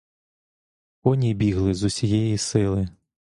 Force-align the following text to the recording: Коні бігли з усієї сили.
Коні 1.03 1.33
бігли 1.33 1.73
з 1.73 1.83
усієї 1.83 2.37
сили. 2.37 2.87